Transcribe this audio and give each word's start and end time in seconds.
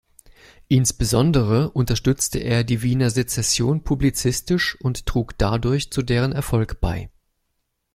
Insbesondere 0.67 1.69
unterstützte 1.73 2.39
er 2.39 2.63
die 2.63 2.81
Wiener 2.81 3.11
Secession 3.11 3.83
publizistisch 3.83 4.75
und 4.81 5.05
trug 5.05 5.37
dadurch 5.37 5.91
zu 5.91 6.01
deren 6.01 6.31
Erfolg 6.31 6.81
bei. 6.81 7.11